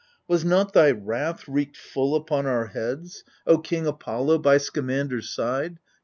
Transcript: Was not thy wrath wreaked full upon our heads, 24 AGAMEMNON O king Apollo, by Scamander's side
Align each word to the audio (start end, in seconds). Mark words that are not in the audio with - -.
Was 0.27 0.43
not 0.43 0.73
thy 0.73 0.89
wrath 0.89 1.47
wreaked 1.47 1.77
full 1.77 2.15
upon 2.15 2.47
our 2.47 2.65
heads, 2.65 3.23
24 3.45 3.45
AGAMEMNON 3.45 3.45
O 3.45 3.57
king 3.61 3.85
Apollo, 3.87 4.37
by 4.39 4.57
Scamander's 4.57 5.29
side 5.29 5.77